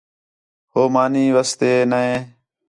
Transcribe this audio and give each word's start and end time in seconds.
ہو 0.71 0.81
مانی 0.93 1.25
واسطے 1.35 1.71
نے 1.91 2.05